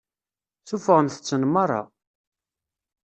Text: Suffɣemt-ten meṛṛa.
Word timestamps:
Suffɣemt-ten 0.69 1.43
meṛṛa. 1.53 1.81